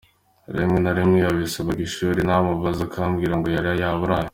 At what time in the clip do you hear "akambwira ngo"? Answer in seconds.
2.87-3.47